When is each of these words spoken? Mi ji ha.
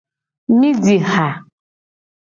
Mi 0.57 0.69
ji 0.83 0.95
ha. 1.11 1.27